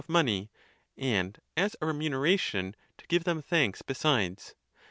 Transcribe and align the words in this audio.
of 0.01 0.09
money, 0.09 0.49
and, 0.97 1.39
as 1.55 1.75
a 1.79 1.85
remuneration, 1.85 2.75
to 2.97 3.05
give 3.05 3.23
them 3.23 3.39
thanks 3.39 3.83
besides.! 3.83 4.55